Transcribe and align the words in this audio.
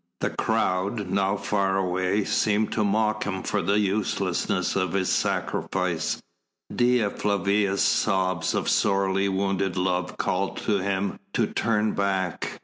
The 0.19 0.31
crowd, 0.31 1.11
now 1.11 1.37
far 1.37 1.77
away, 1.77 2.23
seemed 2.23 2.71
to 2.71 2.83
mock 2.83 3.25
him 3.25 3.43
for 3.43 3.61
the 3.61 3.77
uselessness 3.77 4.75
of 4.75 4.93
his 4.93 5.09
sacrifice; 5.11 6.19
Dea 6.75 7.07
Flavia's 7.09 7.83
sobs 7.83 8.55
of 8.55 8.67
sorely 8.67 9.29
wounded 9.29 9.77
love 9.77 10.17
called 10.17 10.57
to 10.65 10.79
him 10.79 11.19
to 11.33 11.45
turn 11.45 11.91
back. 11.91 12.59